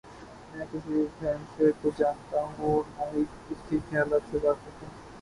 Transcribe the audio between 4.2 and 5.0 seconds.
سے واقف ہوں۔